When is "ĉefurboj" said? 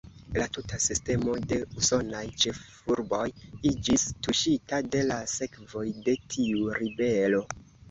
2.45-3.21